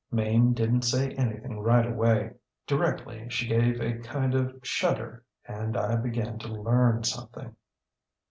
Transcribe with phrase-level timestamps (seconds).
[0.11, 2.33] ŌĆ£Mame didnŌĆÖt say anything right away.
[2.65, 7.55] Directly she gave a kind of shudder, and I began to learn something.